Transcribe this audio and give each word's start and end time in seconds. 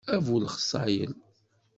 A 0.15 0.17
bu 0.25 0.35
lexṣayel. 0.45 1.13